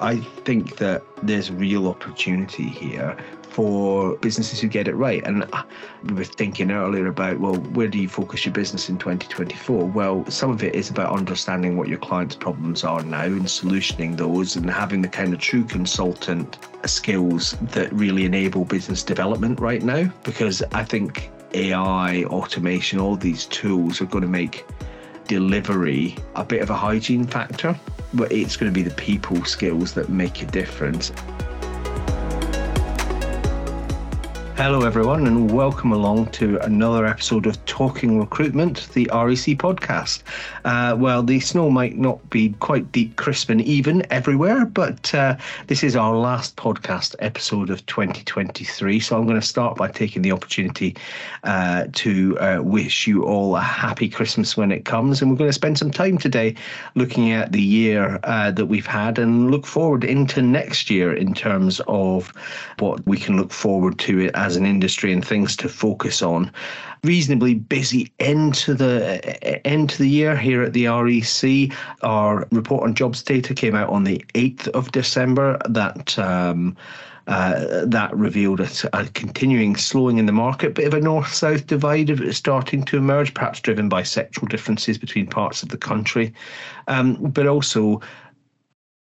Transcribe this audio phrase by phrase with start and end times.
[0.00, 3.16] I think that there's real opportunity here
[3.56, 5.26] for businesses who get it right.
[5.26, 5.46] And
[6.04, 9.86] we were thinking earlier about, well, where do you focus your business in 2024?
[9.86, 14.18] Well, some of it is about understanding what your clients' problems are now and solutioning
[14.18, 19.82] those and having the kind of true consultant skills that really enable business development right
[19.82, 20.12] now.
[20.22, 24.66] Because I think AI, automation, all these tools are going to make
[25.26, 27.78] delivery a bit of a hygiene factor,
[28.14, 31.12] but it's going to be the people skills that make a difference.
[34.56, 40.22] Hello, everyone, and welcome along to another episode of Talking Recruitment, the REC podcast.
[40.64, 45.36] Uh, well, the snow might not be quite deep, crisp, and even everywhere, but uh,
[45.66, 48.98] this is our last podcast episode of 2023.
[48.98, 50.96] So I'm going to start by taking the opportunity
[51.44, 55.20] uh, to uh, wish you all a happy Christmas when it comes.
[55.20, 56.54] And we're going to spend some time today
[56.94, 61.34] looking at the year uh, that we've had and look forward into next year in
[61.34, 62.32] terms of
[62.78, 66.50] what we can look forward to it as an industry and things to focus on.
[67.02, 71.76] Reasonably busy end to the end to the year here at the REC.
[72.02, 75.58] Our report on jobs data came out on the 8th of December.
[75.68, 76.76] That um,
[77.26, 82.08] uh, that revealed a, a, continuing slowing in the market, bit of a north-south divide
[82.32, 86.32] starting to emerge, perhaps driven by sectoral differences between parts of the country,
[86.86, 88.00] um, but also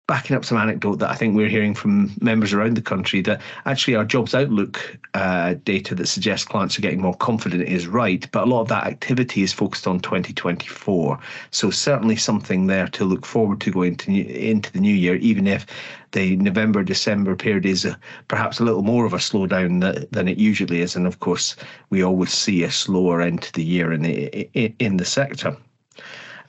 [0.07, 3.41] backing up some anecdote that I think we're hearing from members around the country that
[3.65, 8.29] actually our jobs outlook uh, data that suggests clients are getting more confident is right,
[8.31, 11.19] but a lot of that activity is focused on 2024.
[11.51, 15.47] So certainly something there to look forward to going into, into the new year, even
[15.47, 15.67] if
[16.13, 20.29] the November December period is a, perhaps a little more of a slowdown that, than
[20.29, 21.57] it usually is, and of course
[21.89, 25.57] we always see a slower end to the year in the in the sector.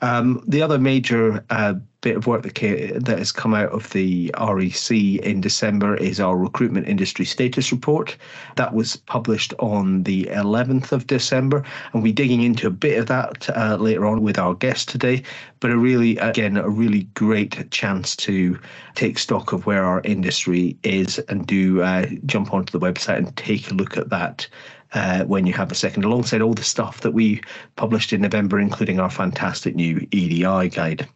[0.01, 1.75] Um, the other major uh,
[2.05, 6.19] bit of work that, came, that has come out of the REC in December is
[6.19, 8.15] our recruitment industry status report.
[8.57, 13.07] That was published on the 11th of December, and we're digging into a bit of
[13.07, 15.23] that uh, later on with our guest today.
[15.59, 18.59] But a really, again, a really great chance to
[18.93, 23.35] take stock of where our industry is and do uh, jump onto the website and
[23.35, 24.47] take a look at that
[24.93, 27.41] uh, when you have a second, alongside all the stuff that we
[27.77, 31.09] published in November, including our fantastic new EDI guide.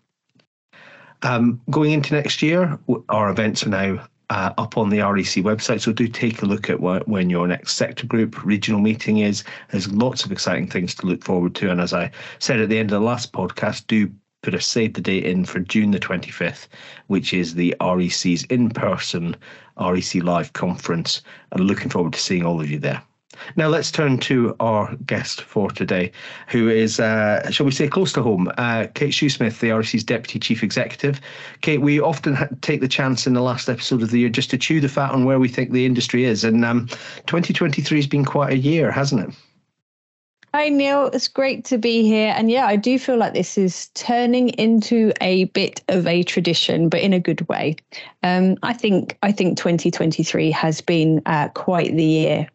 [1.22, 5.82] Um, going into next year, our events are now uh, up on the REC website.
[5.82, 9.44] So do take a look at what, when your next sector group regional meeting is.
[9.72, 11.72] There's lots of exciting things to look forward to.
[11.72, 14.94] And as I said at the end of the last podcast, do put a save
[14.94, 16.68] the date in for June the 25th,
[17.08, 19.36] which is the REC's in person
[19.80, 21.22] REC Live conference.
[21.52, 23.02] And looking forward to seeing all of you there.
[23.56, 26.12] Now let's turn to our guest for today,
[26.48, 28.52] who is, uh, shall we say, close to home.
[28.58, 31.22] Uh, Kate Shoesmith, the REC's Deputy Chief Executive.
[31.62, 34.58] Kate, we often take the chance in the last episode of the year just to
[34.58, 36.88] chew the fat on where we think the industry is, and um,
[37.28, 39.36] 2023 has been quite a year, hasn't it?
[40.52, 42.34] Hi Neil, it's great to be here.
[42.36, 46.90] And yeah, I do feel like this is turning into a bit of a tradition,
[46.90, 47.76] but in a good way.
[48.24, 52.50] Um, I think I think 2023 has been uh, quite the year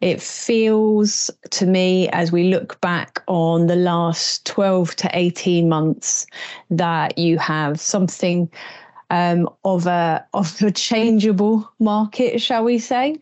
[0.00, 6.26] it feels to me, as we look back on the last 12 to 18 months,
[6.70, 8.50] that you have something
[9.10, 13.16] um, of a of a changeable market, shall we say?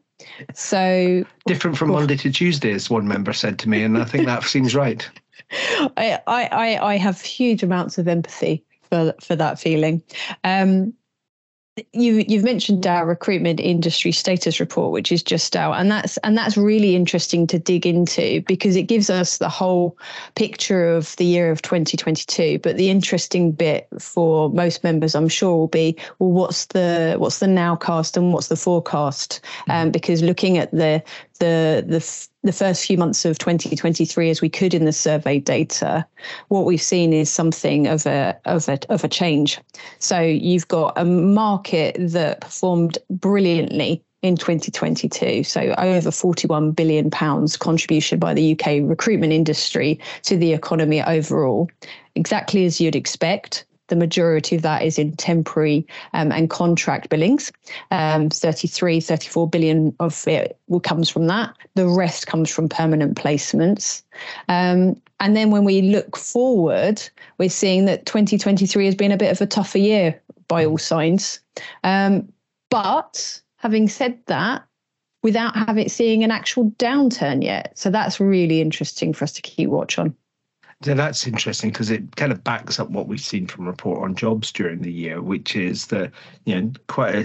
[0.55, 4.27] So different from Monday to Tuesday, as one member said to me, and I think
[4.27, 5.09] that seems right.
[5.97, 10.03] I, I I have huge amounts of empathy for for that feeling.
[10.45, 10.95] Um,
[11.93, 16.37] you you've mentioned our recruitment industry status report which is just out and that's and
[16.37, 19.97] that's really interesting to dig into because it gives us the whole
[20.37, 25.55] picture of the year of 2022 but the interesting bit for most members i'm sure
[25.55, 29.41] will be well what's the what's the nowcast and what's the forecast?
[29.69, 31.03] Um, because looking at the
[31.37, 36.07] the the the first few months of 2023 as we could in the survey data,
[36.49, 39.61] what we've seen is something of a of a of a change.
[39.99, 45.45] So you've got a market that performed brilliantly in 2022.
[45.45, 51.71] So over 41 billion pounds contribution by the UK recruitment industry to the economy overall.
[52.15, 57.53] Exactly as you'd expect the majority of that is in temporary um, and contract billings.
[57.91, 61.54] Um, 33, 34 billion of it will comes from that.
[61.74, 64.03] The rest comes from permanent placements.
[64.48, 67.03] Um, and then when we look forward,
[67.38, 71.41] we're seeing that 2023 has been a bit of a tougher year by all signs.
[71.84, 72.30] Um,
[72.71, 74.62] but having said that,
[75.22, 77.77] without having seeing an actual downturn yet.
[77.77, 80.15] So that's really interesting for us to keep watch on.
[80.83, 84.15] So that's interesting because it kind of backs up what we've seen from report on
[84.15, 86.13] jobs during the year, which is that
[86.45, 87.25] you know quite a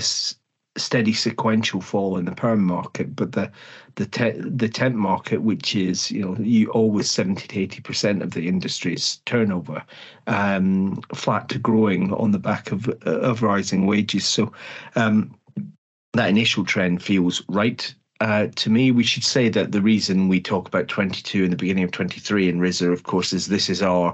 [0.77, 3.51] steady sequential fall in the perm market, but the
[3.95, 8.21] the te- the temp market, which is you know you always seventy to eighty percent
[8.23, 9.83] of the industry's turnover,
[10.27, 14.25] um, flat to growing on the back of of rising wages.
[14.25, 14.51] So
[14.95, 15.35] um,
[16.13, 20.39] that initial trend feels right uh, to me, we should say that the reason we
[20.39, 23.81] talk about 22 in the beginning of 23 in RISA, of course, is this is
[23.81, 24.13] our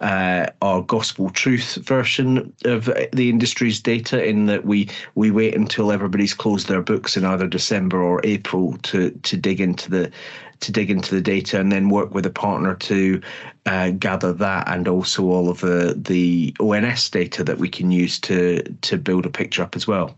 [0.00, 4.24] uh, our gospel truth version of the industry's data.
[4.24, 8.76] In that we we wait until everybody's closed their books in either December or April
[8.84, 10.12] to to dig into the
[10.60, 13.20] to dig into the data and then work with a partner to
[13.66, 18.20] uh, gather that and also all of the the ONS data that we can use
[18.20, 20.16] to to build a picture up as well.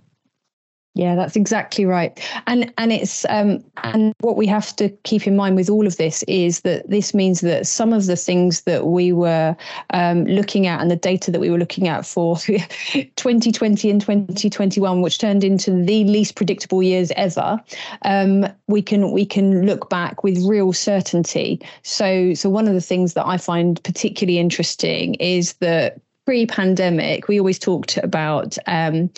[0.94, 2.18] Yeah, that's exactly right.
[2.48, 5.96] And and it's um and what we have to keep in mind with all of
[5.98, 9.56] this is that this means that some of the things that we were
[9.94, 12.36] um, looking at and the data that we were looking at for
[13.16, 17.60] 2020 and 2021, which turned into the least predictable years ever,
[18.02, 21.60] um, we can we can look back with real certainty.
[21.82, 27.38] So so one of the things that I find particularly interesting is that pre-pandemic, we
[27.38, 29.10] always talked about um,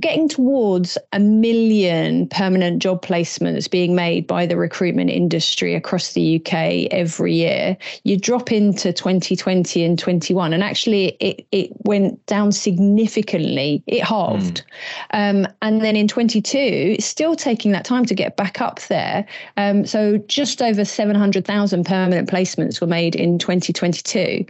[0.00, 6.36] getting towards a million permanent job placements being made by the recruitment industry across the
[6.36, 7.76] UK every year.
[8.04, 13.82] You drop into 2020 and 21, and actually it, it went down significantly.
[13.86, 14.64] It halved.
[15.12, 15.44] Mm.
[15.46, 19.26] Um, and then in 22, it's still taking that time to get back up there.
[19.56, 24.46] Um, so just over 700,000 permanent placements were made in 2022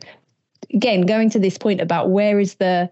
[0.75, 2.91] again going to this point about where is the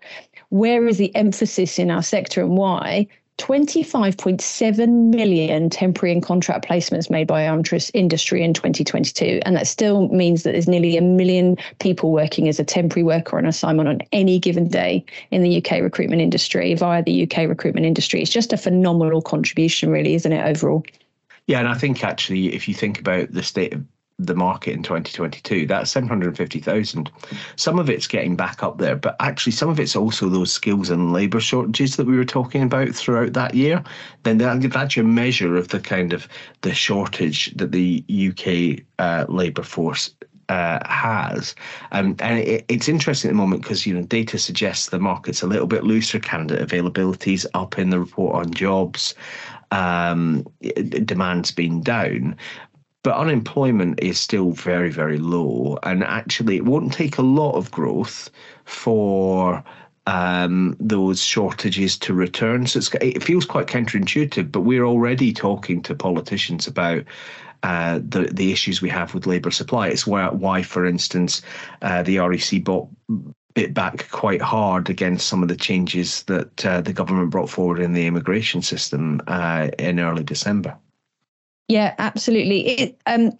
[0.54, 3.08] where is the emphasis in our sector and why?
[3.38, 7.60] 25.7 million temporary and contract placements made by our
[7.92, 9.40] industry in 2022.
[9.44, 13.36] And that still means that there's nearly a million people working as a temporary worker
[13.36, 17.84] on assignment on any given day in the UK recruitment industry via the UK recruitment
[17.84, 18.22] industry.
[18.22, 20.84] It's just a phenomenal contribution, really, isn't it, overall?
[21.48, 23.84] Yeah, and I think actually, if you think about the state of
[24.18, 27.10] the market in 2022 that's 750,000
[27.56, 30.88] some of it's getting back up there but actually some of it's also those skills
[30.88, 33.82] and labor shortages that we were talking about throughout that year
[34.22, 36.28] then that, that's your measure of the kind of
[36.60, 40.14] the shortage that the UK uh, labor force
[40.48, 41.54] uh, has.
[41.92, 45.42] Um, and it, it's interesting at the moment because you know data suggests the market's
[45.42, 46.20] a little bit looser.
[46.20, 49.14] Candidate availability is up in the report on jobs.
[49.70, 50.46] Um,
[51.04, 52.36] demand's been down,
[53.04, 55.78] but unemployment is still very, very low.
[55.84, 58.30] And actually, it won't take a lot of growth
[58.64, 59.62] for
[60.06, 62.66] um, those shortages to return.
[62.66, 67.04] So it feels quite counterintuitive, but we're already talking to politicians about.
[67.62, 69.88] Uh, the the issues we have with labour supply.
[69.88, 71.40] It's why, why for instance,
[71.80, 72.90] uh, the REC bought
[73.54, 77.80] bit back quite hard against some of the changes that uh, the government brought forward
[77.80, 80.76] in the immigration system uh, in early December.
[81.68, 82.68] Yeah, absolutely.
[82.68, 83.32] It, um,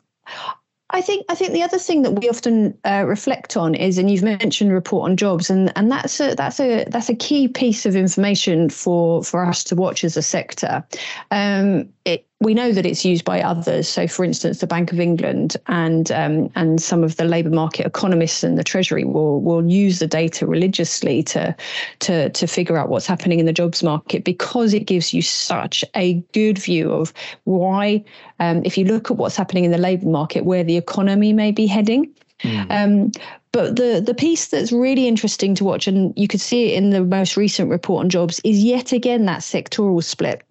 [0.90, 4.10] I think I think the other thing that we often uh, reflect on is, and
[4.10, 7.84] you've mentioned report on jobs, and and that's a that's a that's a key piece
[7.84, 10.84] of information for for us to watch as a sector.
[11.30, 13.88] Um, it, we know that it's used by others.
[13.88, 17.86] So, for instance, the Bank of England and um, and some of the labour market
[17.86, 21.56] economists and the Treasury will will use the data religiously to
[22.00, 25.84] to to figure out what's happening in the jobs market because it gives you such
[25.96, 27.12] a good view of
[27.44, 28.04] why,
[28.40, 31.50] um, if you look at what's happening in the labour market, where the economy may
[31.50, 32.12] be heading.
[32.42, 32.70] Mm.
[32.70, 33.12] Um,
[33.52, 36.90] but the the piece that's really interesting to watch, and you could see it in
[36.90, 40.42] the most recent report on jobs, is yet again that sectoral split.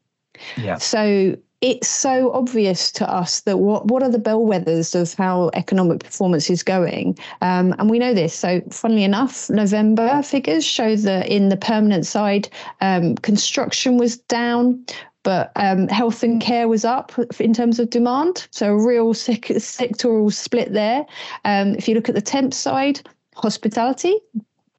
[0.58, 0.78] Yeah.
[0.78, 6.04] So it's so obvious to us that what what are the bellwethers of how economic
[6.04, 8.34] performance is going, um, and we know this.
[8.34, 12.50] So, funnily enough, November figures show that in the permanent side,
[12.82, 14.86] um, construction was down.
[15.24, 19.56] But um, health and care was up in terms of demand, so a real sec-
[19.56, 21.06] sectoral split there.
[21.46, 23.00] Um, if you look at the temp side,
[23.38, 24.20] hospitality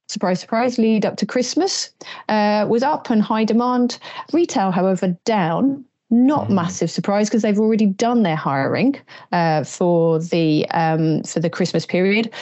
[0.06, 1.90] surprise, surprise, lead up to Christmas
[2.28, 3.98] uh, was up and high demand.
[4.34, 5.82] Retail, however, down.
[6.14, 6.50] Not mm.
[6.50, 8.96] massive surprise because they've already done their hiring
[9.32, 12.32] uh, for the um, for the Christmas period,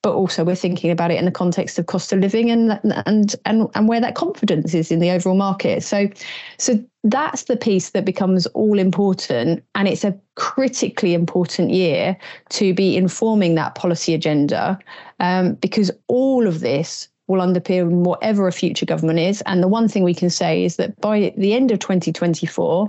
[0.00, 3.36] but also we're thinking about it in the context of cost of living and and
[3.44, 5.82] and and where that confidence is in the overall market.
[5.82, 6.08] So
[6.56, 12.16] so that's the piece that becomes all important and it's a critically important year
[12.50, 14.78] to be informing that policy agenda
[15.18, 19.40] um, because all of this will underpin whatever a future government is.
[19.42, 22.88] And the one thing we can say is that by the end of 2024,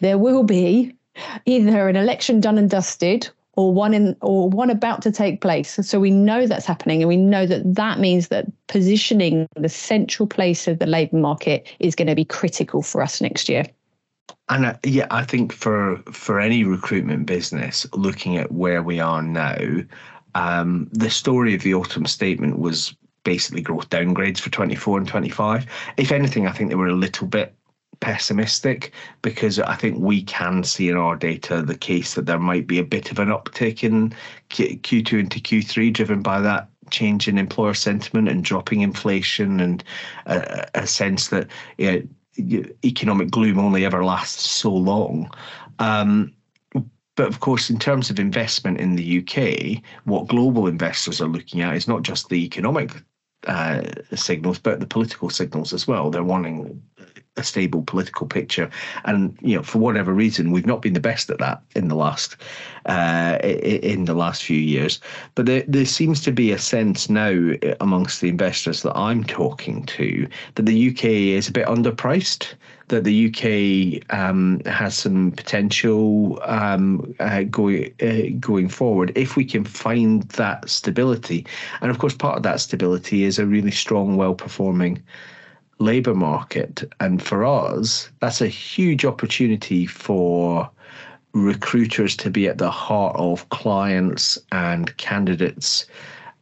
[0.00, 0.94] there will be
[1.46, 3.28] either an election done and dusted
[3.58, 5.80] or one in or one about to take place.
[5.82, 10.28] So we know that's happening, and we know that that means that positioning the central
[10.28, 13.64] place of the labour market is going to be critical for us next year.
[14.48, 19.22] And uh, yeah, I think for for any recruitment business, looking at where we are
[19.22, 19.58] now,
[20.36, 25.66] um, the story of the autumn statement was basically growth downgrades for 24 and 25.
[25.96, 27.54] If anything, I think they were a little bit
[28.00, 32.66] pessimistic because I think we can see in our data the case that there might
[32.66, 34.14] be a bit of an uptick in
[34.50, 39.84] Q2 into Q3 driven by that change in employer sentiment and dropping inflation and
[40.26, 45.30] a, a sense that you know, economic gloom only ever lasts so long.
[45.78, 46.32] Um,
[47.16, 51.62] but of course, in terms of investment in the UK, what global investors are looking
[51.62, 52.92] at is not just the economic
[53.48, 53.82] uh,
[54.14, 56.10] signals, but the political signals as well.
[56.10, 56.80] They're wanting
[57.38, 58.70] a stable political picture,
[59.04, 61.94] and you know, for whatever reason, we've not been the best at that in the
[61.94, 62.36] last
[62.86, 65.00] uh, in the last few years.
[65.34, 69.84] But there, there seems to be a sense now amongst the investors that I'm talking
[69.86, 72.54] to that the UK is a bit underpriced
[72.88, 79.44] that the UK um, has some potential um, uh, going uh, going forward if we
[79.44, 81.46] can find that stability.
[81.80, 85.02] And of course, part of that stability is a really strong, well performing
[85.78, 86.84] labour market.
[87.00, 90.68] And for us, that's a huge opportunity for
[91.32, 95.86] recruiters to be at the heart of clients and candidates.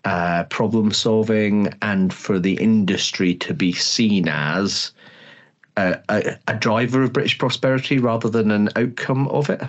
[0.04, 4.92] Uh, problem solving and for the industry to be seen as
[5.76, 9.60] a, a, a driver of British prosperity rather than an outcome of it.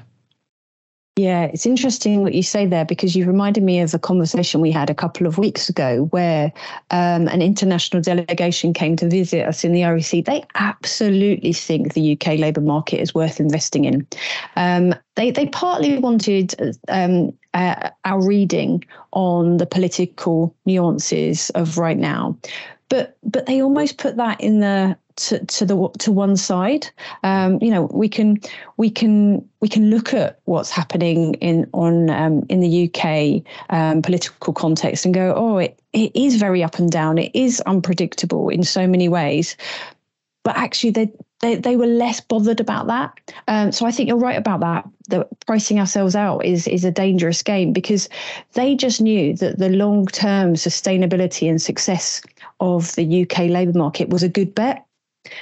[1.18, 4.72] Yeah, it's interesting what you say there because you reminded me of a conversation we
[4.72, 6.54] had a couple of weeks ago where
[6.92, 10.26] um, an international delegation came to visit us in the REC.
[10.26, 14.06] They absolutely think the UK labour market is worth investing in.
[14.56, 16.54] Um, they they partly wanted
[16.88, 22.38] um, uh, our reading on the political nuances of right now,
[22.90, 26.90] but but they almost put that in the to, to the to one side.
[27.24, 28.40] Um, you know, we can
[28.78, 34.02] we can we can look at what's happening in on um, in the UK um,
[34.02, 37.18] political context and go, oh, it, it is very up and down.
[37.18, 39.58] It is unpredictable in so many ways.
[40.44, 43.14] But actually, they they, they were less bothered about that.
[43.48, 44.88] Um, so I think you're right about that.
[45.10, 48.10] That pricing ourselves out is is a dangerous game because
[48.54, 52.22] they just knew that the long term sustainability and success
[52.60, 54.87] of the UK labour market was a good bet.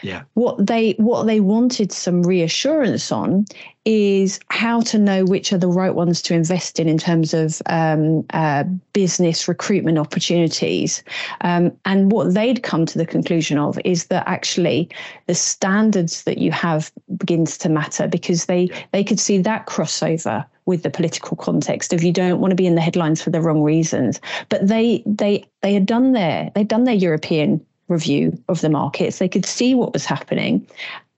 [0.02, 0.24] Yeah.
[0.34, 3.46] What they what they wanted some reassurance on
[3.86, 7.62] is how to know which are the right ones to invest in in terms of
[7.68, 8.64] um, uh,
[8.94, 11.04] business recruitment opportunities.
[11.42, 14.90] Um, and what they'd come to the conclusion of is that actually
[15.28, 20.46] the standards that you have begins to matter because they they could see that crossover
[20.66, 23.42] with the political context if you don't want to be in the headlines for the
[23.42, 24.20] wrong reasons.
[24.50, 29.20] But they they they had done their they'd done their European review of the markets.
[29.20, 30.68] They could see what was happening.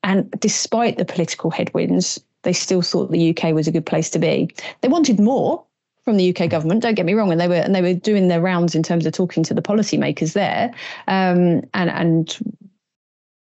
[0.03, 4.19] And despite the political headwinds, they still thought the UK was a good place to
[4.19, 4.49] be.
[4.81, 5.63] They wanted more
[6.05, 6.81] from the UK government.
[6.81, 9.05] Don't get me wrong, and they were and they were doing their rounds in terms
[9.05, 10.73] of talking to the policymakers there,
[11.07, 12.37] um, and and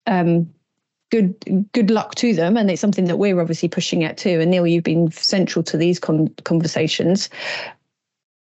[0.08, 0.50] um,
[1.12, 2.58] good good luck to them.
[2.58, 4.40] And it's something that we're obviously pushing at too.
[4.40, 7.30] And Neil, you've been central to these con- conversations.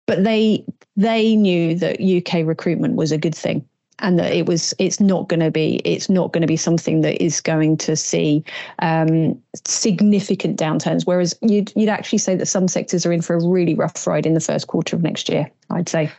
[0.07, 0.65] But they
[0.95, 3.67] they knew that UK recruitment was a good thing
[3.99, 7.01] and that it was it's not going to be it's not going to be something
[7.01, 8.43] that is going to see
[8.79, 13.45] um, significant downturns whereas you'd you'd actually say that some sectors are in for a
[13.45, 16.11] really rough ride in the first quarter of next year i'd say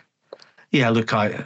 [0.71, 1.45] yeah look i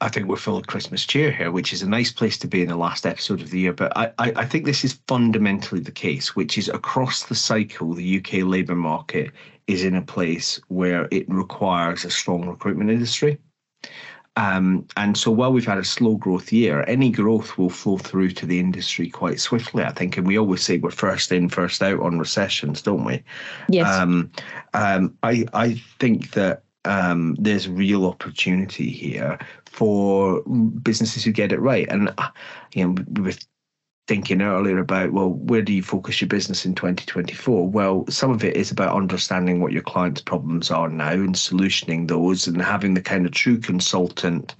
[0.00, 2.60] I think we're full of Christmas cheer here, which is a nice place to be
[2.60, 3.72] in the last episode of the year.
[3.72, 7.94] But I, I, I think this is fundamentally the case, which is across the cycle,
[7.94, 9.30] the UK labour market
[9.68, 13.38] is in a place where it requires a strong recruitment industry.
[14.36, 18.30] Um, and so while we've had a slow growth year, any growth will flow through
[18.30, 20.16] to the industry quite swiftly, I think.
[20.16, 23.22] And we always say we're first in, first out on recessions, don't we?
[23.68, 23.94] Yes.
[23.94, 24.30] Um,
[24.72, 30.42] um, I, I think that um, there's real opportunity here for
[30.82, 31.86] businesses who get it right.
[31.90, 32.28] And, uh,
[32.74, 33.46] you know, with
[34.08, 38.42] thinking earlier about well where do you focus your business in 2024 well some of
[38.42, 42.94] it is about understanding what your clients problems are now and solutioning those and having
[42.94, 44.56] the kind of true consultant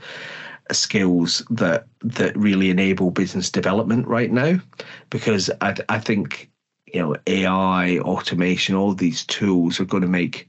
[0.70, 4.60] skills that that really enable business development right now.
[5.10, 6.50] Because i, I think
[6.86, 10.48] you know ai automation all these tools are going to make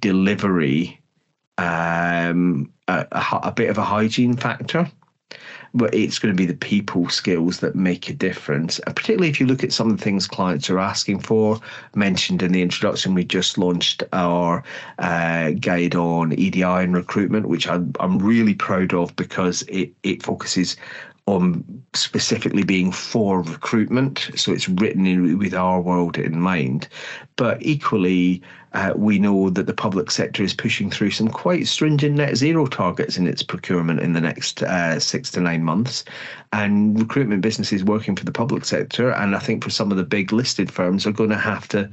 [0.00, 1.00] delivery
[1.58, 4.90] um, a, a, a bit of a hygiene factor
[5.74, 8.78] but it's going to be the people skills that make a difference.
[8.80, 11.60] And particularly if you look at some of the things clients are asking for.
[11.94, 14.62] Mentioned in the introduction, we just launched our
[14.98, 20.22] uh, guide on EDI and recruitment, which I'm, I'm really proud of because it, it
[20.22, 20.76] focuses
[21.26, 24.30] on specifically being for recruitment.
[24.34, 26.88] So it's written in, with our world in mind.
[27.36, 32.16] But equally, uh, we know that the public sector is pushing through some quite stringent
[32.16, 36.04] net zero targets in its procurement in the next uh, six to nine months.
[36.52, 40.04] And recruitment businesses working for the public sector, and I think for some of the
[40.04, 41.88] big listed firms, are going to have to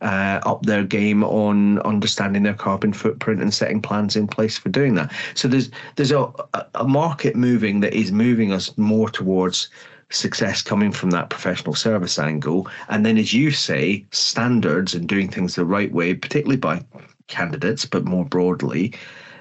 [0.00, 4.68] uh, up their game on understanding their carbon footprint and setting plans in place for
[4.68, 5.12] doing that.
[5.34, 6.28] So there's there's a,
[6.74, 9.68] a market moving that is moving us more towards
[10.10, 12.68] success coming from that professional service angle.
[12.88, 16.84] And then, as you say, standards and doing things the right way, particularly by
[17.28, 18.92] candidates, but more broadly,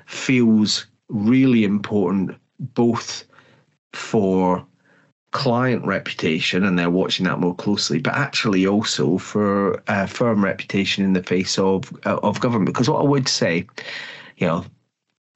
[0.06, 3.26] feels really important both
[3.94, 4.66] for
[5.32, 11.04] client reputation and they're watching that more closely but actually also for uh, firm reputation
[11.04, 12.74] in the face of uh, of government.
[12.74, 13.68] Because what i would say
[14.38, 14.66] you know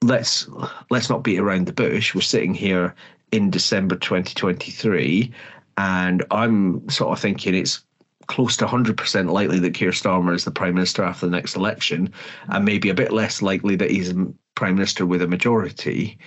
[0.01, 0.47] let's
[0.89, 2.15] let's not beat around the bush.
[2.15, 2.95] We're sitting here
[3.31, 5.31] in december 2023
[5.77, 7.83] and i'm sort of thinking it's
[8.27, 12.11] close to 100% likely that Keir Starmer is the Prime Minister after the next election,
[12.47, 14.13] and maybe a bit less likely that he's
[14.55, 16.17] Prime Minister with a majority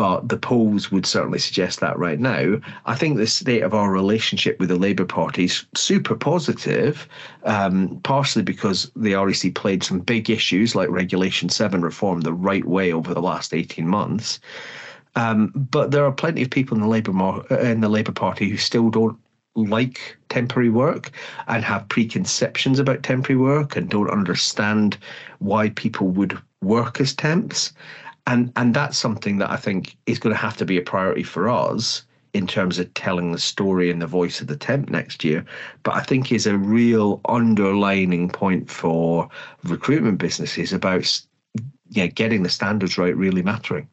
[0.00, 2.58] but the polls would certainly suggest that right now.
[2.86, 7.06] I think the state of our relationship with the Labour Party is super positive,
[7.44, 12.64] um, partially because the REC played some big issues like Regulation 7 reform the right
[12.64, 14.40] way over the last 18 months.
[15.16, 17.12] Um, but there are plenty of people in the Labour
[17.50, 19.18] uh, in the Labour Party who still don't
[19.54, 21.10] like temporary work
[21.46, 24.96] and have preconceptions about temporary work and don't understand
[25.40, 27.74] why people would work as temps
[28.26, 31.22] and and that's something that I think is going to have to be a priority
[31.22, 35.24] for us in terms of telling the story and the voice of the temp next
[35.24, 35.44] year.
[35.82, 39.28] But I think is a real underlining point for
[39.64, 41.20] recruitment businesses about
[41.88, 43.88] yeah getting the standards right really mattering.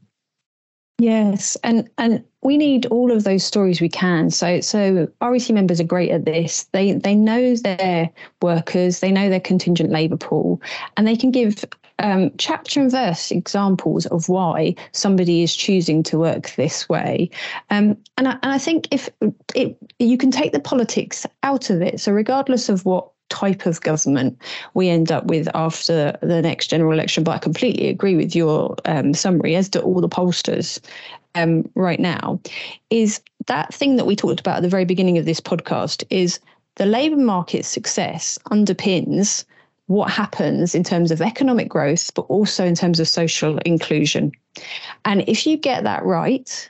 [0.99, 4.31] Yes, and and we need all of those stories we can.
[4.31, 6.63] So so REC members are great at this.
[6.71, 8.09] They they know their
[8.41, 10.59] workers, they know their contingent labour pool,
[10.95, 11.63] and they can give
[11.99, 17.29] um, chapter and verse examples of why somebody is choosing to work this way.
[17.69, 19.09] Um, and, I, and I think if
[19.55, 23.81] it, you can take the politics out of it, so regardless of what type of
[23.81, 24.39] government
[24.73, 27.23] we end up with after the next general election.
[27.23, 30.79] But I completely agree with your um, summary, as do all the pollsters
[31.35, 32.39] um, right now.
[32.89, 36.03] Is that thing that we talked about at the very beginning of this podcast?
[36.09, 36.39] Is
[36.75, 39.45] the labour market's success underpins
[39.87, 44.31] what happens in terms of economic growth, but also in terms of social inclusion.
[45.05, 46.69] And if you get that right,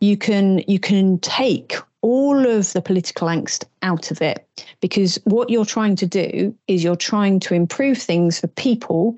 [0.00, 4.46] you can you can take all of the political angst out of it
[4.80, 9.16] because what you're trying to do is you're trying to improve things for people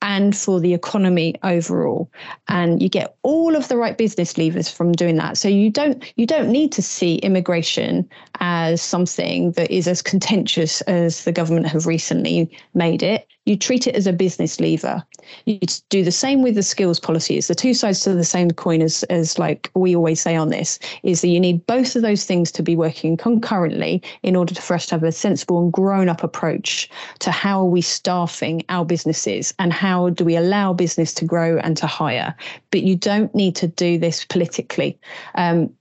[0.00, 2.10] and for the economy overall.
[2.46, 5.36] And you get all of the right business levers from doing that.
[5.36, 8.08] So you don't you don't need to see immigration
[8.40, 13.86] as something that is as contentious as the government have recently made it you treat
[13.86, 15.02] it as a business lever.
[15.46, 15.58] You
[15.88, 17.48] do the same with the skills policies.
[17.48, 20.78] The two sides to the same coin, as, as like we always say on this,
[21.02, 24.74] is that you need both of those things to be working concurrently in order for
[24.74, 28.84] us to have a sensible and grown up approach to how are we staffing our
[28.84, 32.34] businesses and how do we allow business to grow and to hire.
[32.70, 34.98] But you don't need to do this politically.
[35.36, 35.72] Um,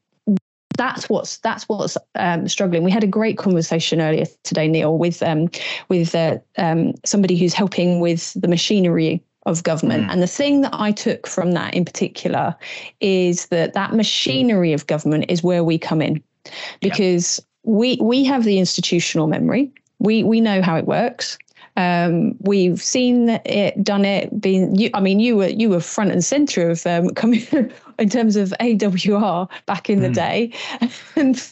[0.78, 2.84] that's what's that's what's um, struggling.
[2.84, 5.50] We had a great conversation earlier today, Neil, with um,
[5.90, 10.08] with uh, um, somebody who's helping with the machinery of government.
[10.08, 10.12] Mm.
[10.12, 12.56] And the thing that I took from that in particular
[13.00, 16.22] is that that machinery of government is where we come in,
[16.82, 17.72] because yeah.
[17.74, 19.72] we we have the institutional memory.
[20.00, 21.38] We we know how it works.
[21.78, 24.42] Um, we've seen it, done it.
[24.42, 27.46] Been, you, I mean, you were you were front and center of um, coming
[28.00, 30.14] in terms of AWR back in the mm.
[30.16, 30.54] day.
[31.16, 31.52] and,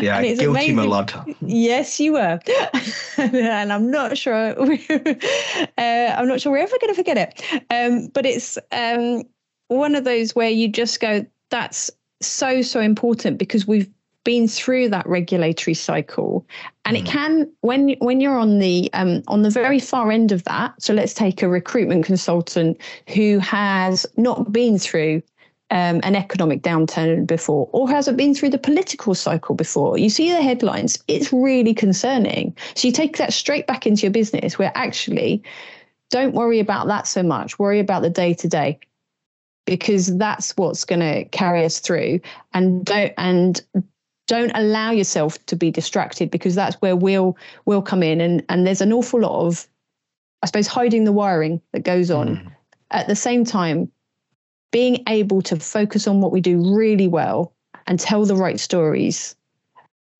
[0.00, 0.76] yeah, and guilty, amazing.
[0.76, 1.12] my lad.
[1.42, 2.40] Yes, you were,
[3.18, 4.58] and I'm not sure.
[4.58, 7.64] uh, I'm not sure we're ever going to forget it.
[7.70, 9.24] Um, but it's um,
[9.68, 11.90] one of those where you just go, "That's
[12.22, 13.90] so so important," because we've
[14.26, 16.44] been through that regulatory cycle
[16.84, 17.00] and mm.
[17.00, 20.74] it can when when you're on the um, on the very far end of that
[20.82, 22.76] so let's take a recruitment consultant
[23.14, 25.22] who has not been through
[25.70, 30.32] um, an economic downturn before or hasn't been through the political cycle before you see
[30.32, 34.72] the headlines it's really concerning so you take that straight back into your business where
[34.74, 35.40] actually
[36.10, 38.76] don't worry about that so much worry about the day to day
[39.66, 42.20] because that's what's going to carry us through.
[42.54, 43.60] And don't and
[44.26, 48.66] don't allow yourself to be distracted because that's where we'll will come in and and
[48.66, 49.66] there's an awful lot of
[50.42, 52.28] I suppose hiding the wiring that goes on.
[52.28, 52.52] Mm.
[52.90, 53.90] At the same time,
[54.70, 57.52] being able to focus on what we do really well
[57.86, 59.34] and tell the right stories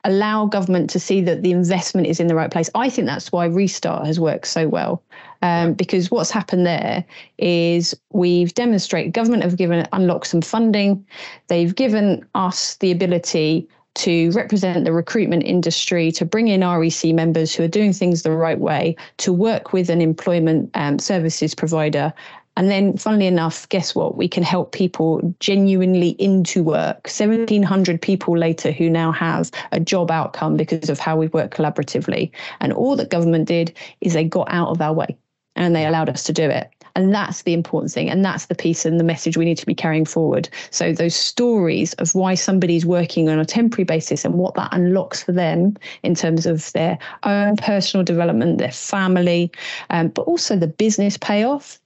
[0.06, 2.70] allow government to see that the investment is in the right place.
[2.74, 5.02] I think that's why Restart has worked so well.
[5.42, 7.04] Um, because what's happened there
[7.38, 11.04] is we've demonstrated government have given unlocked some funding.
[11.48, 17.54] They've given us the ability to represent the recruitment industry, to bring in REC members
[17.54, 22.12] who are doing things the right way, to work with an employment um, services provider,
[22.58, 24.16] and then, funnily enough, guess what?
[24.16, 27.06] We can help people genuinely into work.
[27.06, 32.30] 1,700 people later who now have a job outcome because of how we've worked collaboratively.
[32.60, 35.18] And all that government did is they got out of our way
[35.54, 36.70] and they allowed us to do it.
[36.96, 38.08] And that's the important thing.
[38.08, 40.48] And that's the piece and the message we need to be carrying forward.
[40.70, 45.22] So, those stories of why somebody's working on a temporary basis and what that unlocks
[45.22, 49.52] for them in terms of their own personal development, their family,
[49.90, 51.78] um, but also the business payoff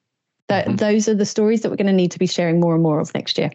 [0.46, 0.76] that mm-hmm.
[0.76, 3.00] those are the stories that we're going to need to be sharing more and more
[3.00, 3.50] of next year.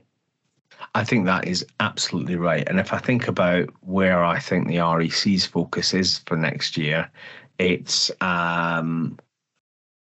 [0.93, 2.67] I think that is absolutely right.
[2.67, 7.09] And if I think about where I think the REC's focus is for next year,
[7.59, 9.17] it's um,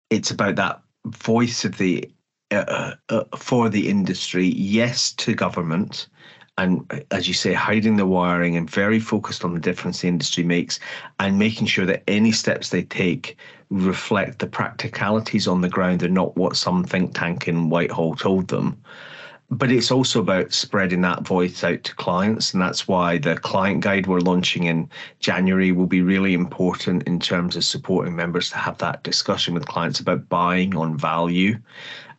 [0.09, 2.09] it's about that voice of the
[2.51, 4.47] uh, uh, uh for the industry.
[4.47, 6.07] Yes, to government,
[6.57, 10.43] and as you say, hiding the wiring and very focused on the difference the industry
[10.43, 10.79] makes
[11.19, 13.37] and making sure that any steps they take
[13.69, 18.47] reflect the practicalities on the ground and not what some think tank in Whitehall told
[18.47, 18.77] them.
[19.51, 22.53] But it's also about spreading that voice out to clients.
[22.53, 27.19] And that's why the client guide we're launching in January will be really important in
[27.19, 31.57] terms of supporting members to have that discussion with clients about buying on value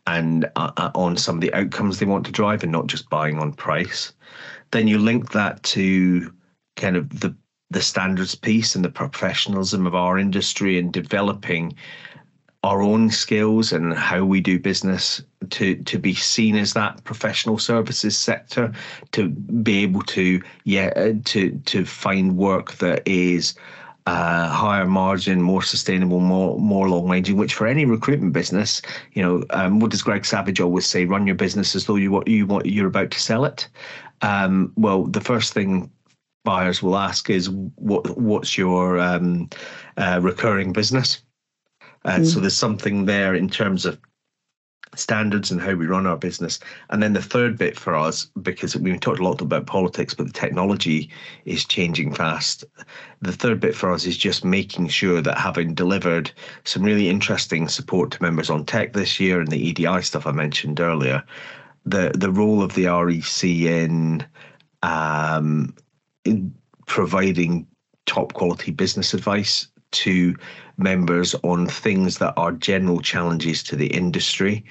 [0.05, 3.09] and uh, uh on some of the outcomes they want to drive and not just
[3.09, 4.13] buying on price.
[4.71, 6.33] Then you link that to
[6.77, 7.35] kind of the
[7.69, 11.75] the standards piece and the professionalism of our industry and developing
[12.67, 17.57] our own skills and how we do business to to be seen as that professional
[17.57, 18.73] services sector
[19.13, 23.55] to be able to yeah uh, to to find work that is
[24.05, 27.35] uh, higher margin, more sustainable, more more long ranging.
[27.35, 31.03] Which for any recruitment business, you know, um, what does Greg Savage always say?
[31.03, 33.67] Run your business as though you want you want you're about to sell it.
[34.21, 35.91] Um, well, the first thing
[36.45, 39.49] buyers will ask is what what's your um,
[39.97, 41.21] uh, recurring business.
[42.07, 42.25] Uh, mm.
[42.25, 43.99] So there's something there in terms of
[44.95, 46.59] standards and how we run our business.
[46.89, 50.27] And then the third bit for us, because we've talked a lot about politics, but
[50.27, 51.09] the technology
[51.45, 52.63] is changing fast.
[53.21, 56.31] The third bit for us is just making sure that having delivered
[56.63, 60.31] some really interesting support to members on tech this year and the EDI stuff I
[60.31, 61.23] mentioned earlier,
[61.85, 64.25] the the role of the REC in
[64.81, 65.75] um,
[66.85, 67.67] providing
[68.05, 70.35] top quality business advice to
[70.77, 74.63] members on things that are general challenges to the industry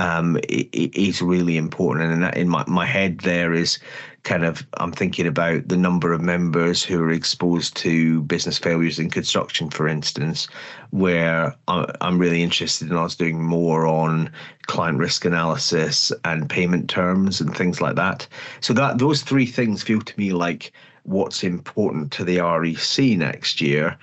[0.00, 2.10] um, it, really important.
[2.10, 3.78] And in my, my head, there is
[4.22, 8.98] kind of I'm thinking about the number of members who are exposed to business failures
[8.98, 10.48] in construction, for instance,
[10.90, 14.32] where I'm really interested in us doing more on
[14.66, 18.26] client risk analysis and payment terms and things like that.
[18.60, 23.60] So that those three things feel to me like what's important to the REC next
[23.60, 23.98] year,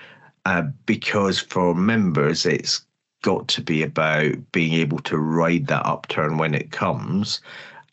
[0.47, 2.86] uh, because for members it's
[3.21, 7.41] got to be about being able to ride that upturn when it comes.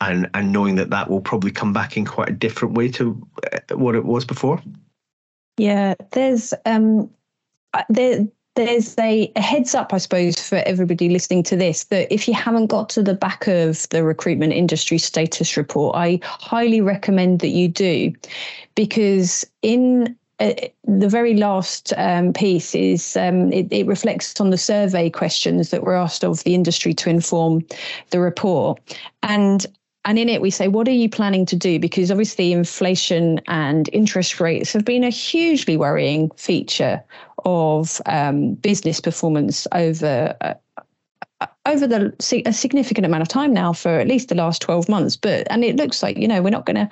[0.01, 3.27] And, and knowing that that will probably come back in quite a different way to
[3.53, 4.63] uh, what it was before.
[5.57, 7.11] Yeah, there's um,
[7.73, 12.13] uh, there there's a, a, heads up, I suppose, for everybody listening to this that
[12.13, 16.81] if you haven't got to the back of the recruitment industry status report, I highly
[16.81, 18.13] recommend that you do,
[18.77, 20.53] because in uh,
[20.85, 25.85] the very last um, piece is um, it, it, reflects on the survey questions that
[25.85, 27.65] were asked of the industry to inform
[28.11, 28.81] the report.
[29.23, 29.65] And
[30.05, 31.79] and in it we say what are you planning to do?
[31.79, 37.03] Because obviously inflation and interest rates have been a hugely worrying feature
[37.45, 40.55] of um, business performance over uh,
[41.67, 42.13] over the
[42.47, 45.65] a significant amount of time now for at least the last 12 months but and
[45.65, 46.89] it looks like you know we're not going to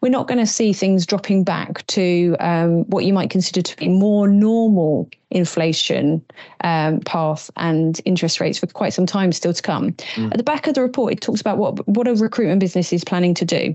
[0.00, 3.76] we're not going to see things dropping back to um, what you might consider to
[3.76, 6.24] be more normal inflation
[6.62, 9.90] um, path and interest rates for quite some time still to come.
[10.14, 10.30] Mm.
[10.30, 13.04] At the back of the report, it talks about what what a recruitment business is
[13.04, 13.74] planning to do,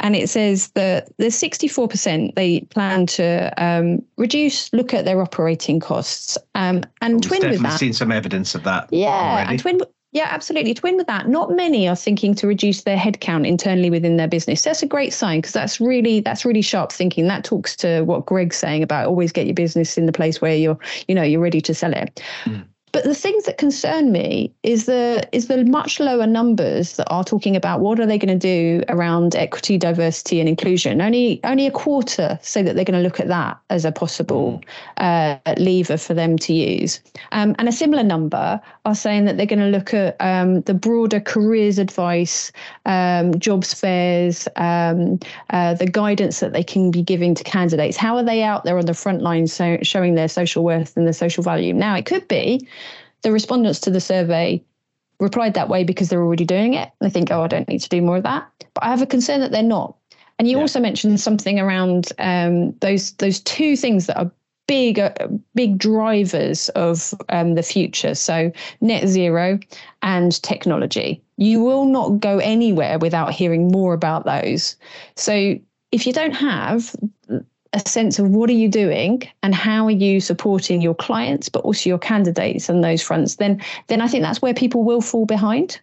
[0.00, 5.80] and it says that the 64% they plan to um, reduce, look at their operating
[5.80, 7.78] costs, um, and We've twin with that.
[7.78, 8.88] Seen some evidence of that.
[8.92, 9.50] Yeah, already.
[9.50, 9.80] and twin
[10.16, 10.72] Yeah, absolutely.
[10.72, 14.62] To with that, not many are thinking to reduce their headcount internally within their business.
[14.62, 17.28] That's a great sign because that's really that's really sharp thinking.
[17.28, 20.56] That talks to what Greg's saying about always get your business in the place where
[20.56, 22.22] you're, you know, you're ready to sell it.
[22.44, 22.66] Mm.
[22.96, 27.24] But the things that concern me is the is the much lower numbers that are
[27.24, 31.02] talking about what are they going to do around equity, diversity, and inclusion.
[31.02, 34.62] Only only a quarter say that they're going to look at that as a possible
[34.96, 36.98] uh, lever for them to use,
[37.32, 40.72] um, and a similar number are saying that they're going to look at um, the
[40.72, 42.50] broader careers advice,
[42.86, 45.18] um, jobs fairs, um,
[45.50, 47.98] uh, the guidance that they can be giving to candidates.
[47.98, 51.04] How are they out there on the front line so, showing their social worth and
[51.04, 51.74] their social value?
[51.74, 52.66] Now it could be
[53.26, 54.62] the respondents to the survey
[55.18, 56.92] replied that way because they're already doing it.
[57.00, 58.48] They think, oh, I don't need to do more of that.
[58.72, 59.96] But I have a concern that they're not.
[60.38, 60.62] And you yeah.
[60.62, 64.30] also mentioned something around um, those those two things that are
[64.68, 65.10] big uh,
[65.56, 68.14] big drivers of um, the future.
[68.14, 69.58] So net zero
[70.02, 71.20] and technology.
[71.36, 74.76] You will not go anywhere without hearing more about those.
[75.16, 75.58] So
[75.90, 76.94] if you don't have
[77.72, 81.60] a sense of what are you doing and how are you supporting your clients but
[81.64, 85.26] also your candidates on those fronts then then i think that's where people will fall
[85.26, 85.80] behind.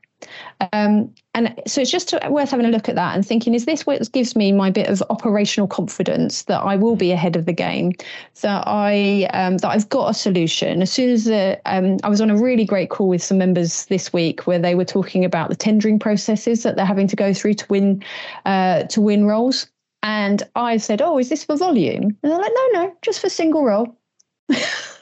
[0.71, 3.85] Um, and so it's just worth having a look at that and thinking is this
[3.85, 7.51] what gives me my bit of operational confidence that i will be ahead of the
[7.51, 7.91] game
[8.39, 10.81] that i um, that i've got a solution?
[10.81, 13.85] As soon as the, um, i was on a really great call with some members
[13.87, 17.33] this week where they were talking about the tendering processes that they're having to go
[17.33, 18.01] through to win
[18.45, 19.67] uh, to win roles
[20.03, 22.03] and I said, Oh, is this for volume?
[22.03, 23.97] And they're like, No, no, just for single roll.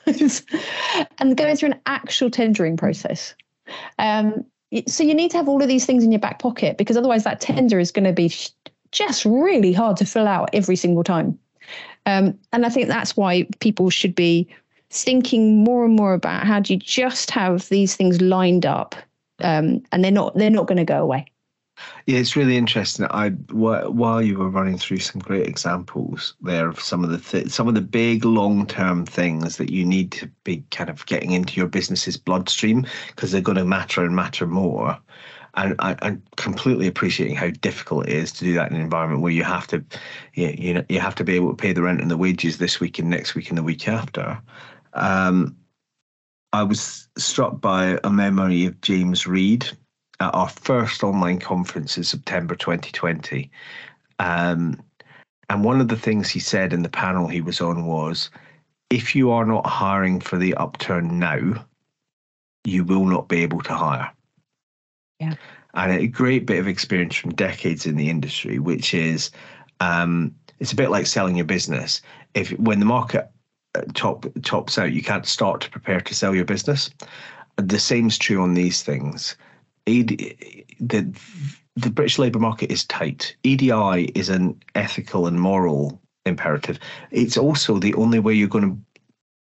[0.06, 3.36] and going through an actual tendering process.
[4.00, 4.46] Um,
[4.88, 7.24] so you need to have all of these things in your back pocket because otherwise
[7.24, 8.34] that tender is going to be
[8.92, 11.38] just really hard to fill out every single time.
[12.06, 14.48] Um, and I think that's why people should be
[14.90, 18.96] thinking more and more about how do you just have these things lined up,
[19.40, 21.26] um, and they're not they're not going to go away.
[22.08, 23.06] Yeah, it's really interesting.
[23.12, 27.52] I while you were running through some great examples there of some of the th-
[27.52, 31.32] some of the big long term things that you need to be kind of getting
[31.32, 34.98] into your business's bloodstream because they're going to matter and matter more.
[35.56, 39.22] And I, am completely appreciating how difficult it is to do that in an environment
[39.22, 39.84] where you have to,
[40.34, 42.80] you, know, you have to be able to pay the rent and the wages this
[42.80, 44.42] week and next week and the week after.
[44.94, 45.58] Um,
[46.54, 49.70] I was struck by a memory of James Reed,
[50.22, 53.50] at our first online conference in September 2020.
[54.20, 54.80] Um,
[55.50, 58.30] and one of the things he said in the panel he was on was
[58.92, 61.66] if you are not hiring for the upturn now,
[62.64, 64.12] you will not be able to hire.
[65.20, 65.34] Yeah.
[65.74, 69.32] And a great bit of experience from decades in the industry, which is
[69.80, 72.02] um, it's a bit like selling your business.
[72.36, 73.32] If when the market
[73.74, 76.92] uh, top tops out, you can't start to prepare to sell your business.
[77.58, 79.36] The same's true on these things.
[79.88, 80.36] ED,
[80.80, 81.14] the
[81.76, 83.36] the British labour market is tight.
[83.44, 86.78] EDI is an ethical and moral imperative.
[87.12, 88.78] It's also the only way you're going to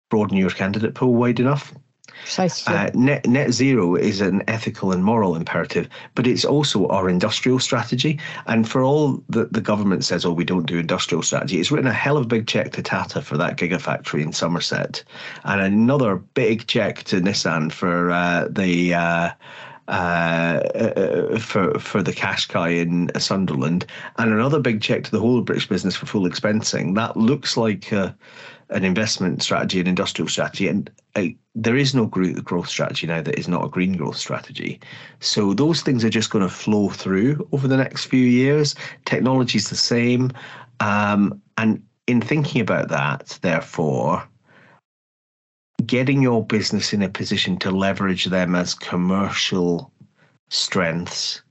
[0.09, 1.73] broaden your candidate pool wide enough.
[2.21, 2.73] Precisely.
[2.73, 7.59] Uh, net net zero is an ethical and moral imperative, but it's also our industrial
[7.59, 8.19] strategy.
[8.45, 11.87] And for all that the government says, oh, we don't do industrial strategy, it's written
[11.87, 15.03] a hell of a big check to Tata for that gigafactory in Somerset,
[15.43, 18.93] and another big check to Nissan for uh, the.
[18.93, 19.31] Uh,
[19.87, 23.85] uh, uh, for for the Qashqai in Sunderland,
[24.17, 26.95] and another big check to the whole British business for full expensing.
[26.95, 28.15] That looks like a,
[28.69, 33.37] an investment strategy, an industrial strategy, and uh, there is no growth strategy now that
[33.37, 34.79] is not a green growth strategy.
[35.19, 38.75] So those things are just going to flow through over the next few years.
[39.05, 40.31] Technology is the same,
[40.79, 44.27] um, and in thinking about that, therefore
[45.85, 49.91] getting your business in a position to leverage them as commercial
[50.49, 51.41] strengths,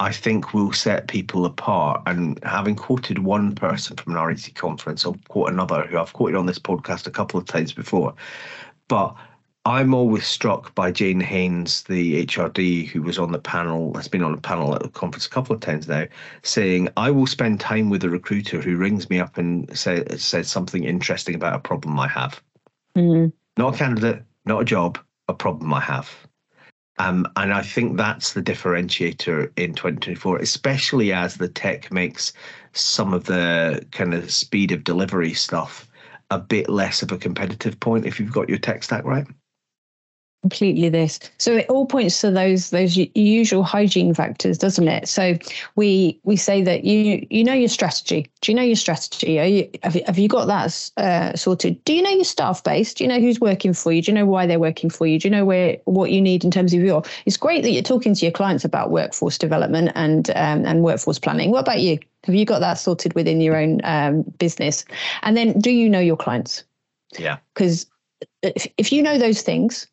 [0.00, 2.02] I think will set people apart.
[2.06, 6.36] And having quoted one person from an REC conference, I'll quote another who I've quoted
[6.36, 8.14] on this podcast a couple of times before.
[8.88, 9.14] But
[9.64, 14.22] I'm always struck by Jane Haynes, the HRD, who was on the panel, has been
[14.22, 16.06] on a panel at the conference a couple of times now,
[16.42, 20.48] saying, I will spend time with a recruiter who rings me up and say, says
[20.48, 22.40] something interesting about a problem I have.
[22.96, 26.14] Mm-hmm not a candidate, not a job, a problem I have.
[26.98, 32.32] Um, and I think that's the differentiator in 2024, especially as the tech makes
[32.72, 35.88] some of the kind of speed of delivery stuff
[36.30, 39.26] a bit less of a competitive point if you've got your tech stack right.
[40.42, 41.18] Completely this.
[41.38, 45.08] So it all points to those those usual hygiene factors doesn't it?
[45.08, 45.36] So
[45.74, 48.30] we we say that you you know your strategy.
[48.40, 49.40] Do you know your strategy?
[49.40, 51.82] Are you, have, you, have you got that uh, sorted?
[51.84, 52.94] Do you know your staff base?
[52.94, 54.02] Do you know who's working for you?
[54.02, 55.18] Do you know why they're working for you?
[55.18, 57.82] Do you know where what you need in terms of your it's great that you're
[57.82, 61.50] talking to your clients about workforce development and um, and workforce planning.
[61.50, 61.98] What about you?
[62.24, 64.84] Have you got that sorted within your own um, business?
[65.22, 66.64] And then do you know your clients?
[67.18, 67.38] Yeah.
[67.54, 67.86] Because
[68.42, 69.86] if, if you know those things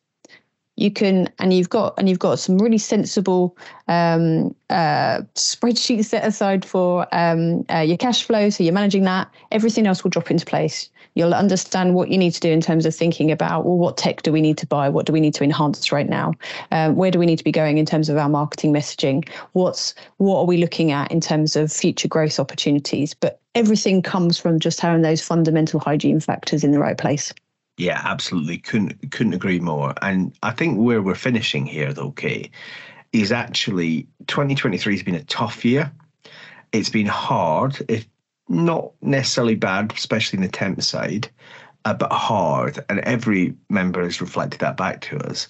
[0.76, 3.56] you can and you've got and you've got some really sensible
[3.88, 9.30] um, uh, spreadsheets set aside for um, uh, your cash flow so you're managing that.
[9.52, 10.90] Everything else will drop into place.
[11.14, 14.22] You'll understand what you need to do in terms of thinking about well what tech
[14.22, 14.88] do we need to buy?
[14.88, 16.32] What do we need to enhance right now?
[16.72, 19.28] Um, where do we need to be going in terms of our marketing messaging?
[19.52, 23.14] What's what are we looking at in terms of future growth opportunities?
[23.14, 27.32] But everything comes from just having those fundamental hygiene factors in the right place
[27.76, 28.58] yeah, absolutely.
[28.58, 29.94] Couldn't couldn't agree more.
[30.00, 32.50] And I think where we're finishing here, though, Kate,
[33.12, 35.90] is actually 2023 has been a tough year.
[36.72, 38.06] It's been hard, if
[38.48, 41.28] not necessarily bad, especially in the temp side,
[41.84, 42.84] uh, but hard.
[42.88, 45.48] And every member has reflected that back to us.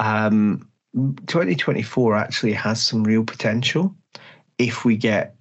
[0.00, 3.94] Um, 2024 actually has some real potential
[4.58, 5.36] if we get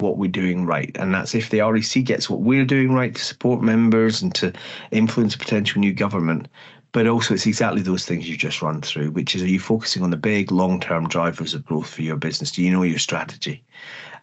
[0.00, 0.90] what we're doing right.
[0.96, 4.52] And that's if the REC gets what we're doing right to support members and to
[4.90, 6.48] influence a potential new government.
[6.92, 10.02] But also, it's exactly those things you just run through, which is are you focusing
[10.02, 12.50] on the big long term drivers of growth for your business?
[12.50, 13.62] Do you know your strategy?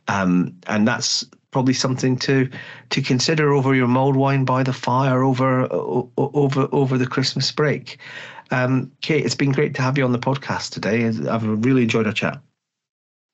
[0.10, 2.50] Um, and that's probably something to
[2.90, 7.98] to consider over your mulled wine by the fire over over over the Christmas break.
[8.52, 11.06] Um, Kate, it's been great to have you on the podcast today.
[11.06, 12.42] I've really enjoyed our chat.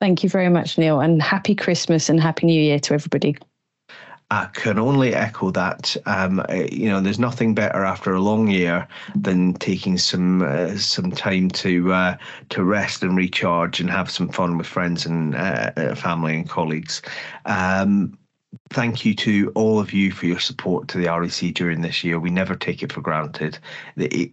[0.04, 3.38] Thank you very much, Neil, and happy Christmas and happy New Year to everybody.
[4.30, 5.96] I can only echo that.
[6.04, 11.10] Um, you know, there's nothing better after a long year than taking some uh, some
[11.10, 12.16] time to uh,
[12.50, 17.00] to rest and recharge and have some fun with friends and uh, family and colleagues.
[17.46, 18.18] Um,
[18.70, 22.18] thank you to all of you for your support to the REC during this year.
[22.18, 23.58] We never take it for granted.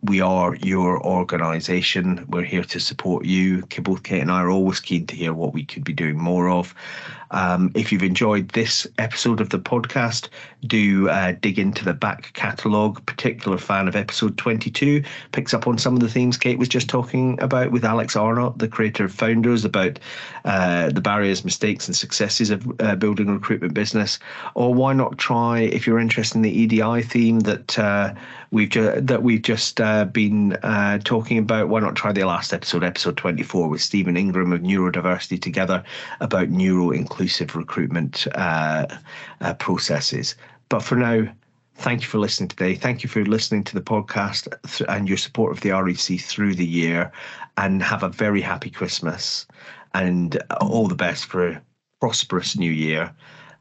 [0.03, 2.25] We are your organisation.
[2.29, 3.63] We're here to support you.
[3.81, 6.49] Both Kate and I are always keen to hear what we could be doing more
[6.49, 6.73] of.
[7.31, 10.27] Um, if you've enjoyed this episode of the podcast,
[10.67, 13.05] do uh, dig into the back catalogue.
[13.05, 16.89] Particular fan of episode 22 picks up on some of the themes Kate was just
[16.89, 19.97] talking about with Alex Arnott, the creator of Founders, about
[20.43, 24.19] uh, the barriers, mistakes, and successes of uh, building a recruitment business.
[24.55, 28.13] Or why not try, if you're interested in the EDI theme that uh,
[28.51, 32.53] we've ju- that we've just uh, been uh, talking about, why not try the last
[32.53, 35.83] episode, episode 24, with Stephen Ingram of Neurodiversity together
[36.19, 38.87] about neuro inclusive recruitment uh,
[39.41, 40.35] uh, processes.
[40.69, 41.27] But for now,
[41.75, 42.75] thank you for listening today.
[42.75, 44.47] Thank you for listening to the podcast
[44.87, 47.11] and your support of the REC through the year.
[47.57, 49.45] And have a very happy Christmas
[49.93, 51.61] and all the best for a
[51.99, 53.13] prosperous new year.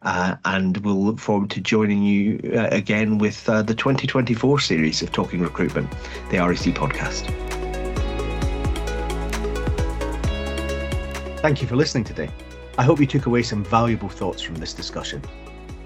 [0.03, 5.03] Uh, and we'll look forward to joining you uh, again with uh, the 2024 series
[5.03, 5.91] of Talking Recruitment,
[6.31, 7.27] the REC podcast.
[11.41, 12.31] Thank you for listening today.
[12.79, 15.23] I hope you took away some valuable thoughts from this discussion.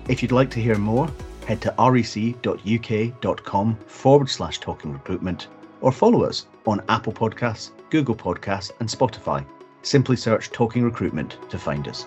[0.08, 1.08] If you'd like to hear more,
[1.46, 5.48] head to rec.uk.com forward slash talking recruitment
[5.80, 9.44] or follow us on Apple Podcasts, Google Podcasts, and Spotify.
[9.82, 12.06] Simply search Talking Recruitment to find us.